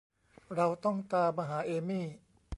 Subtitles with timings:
[0.55, 2.05] เราต้องตามหาเอมี่